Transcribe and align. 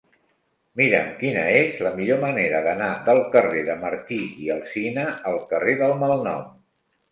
Mira'm 0.79 1.11
quina 1.19 1.43
és 1.57 1.83
la 1.87 1.91
millor 1.99 2.19
manera 2.23 2.63
d'anar 2.69 2.89
del 3.11 3.21
carrer 3.37 3.63
de 3.69 3.77
Martí 3.85 4.19
i 4.47 4.51
Alsina 4.57 5.07
al 5.35 5.41
carrer 5.55 5.79
del 5.85 5.97
Malnom. 6.03 6.45